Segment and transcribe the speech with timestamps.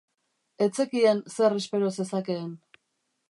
[0.65, 2.51] Ez zekien zer espero zezakeen.